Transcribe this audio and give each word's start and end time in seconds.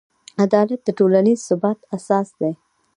عدالت 0.43 0.79
د 0.85 0.89
ټولنیز 0.97 1.39
ثبات 1.49 1.79
اساس 1.97 2.27
دی. 2.39 2.51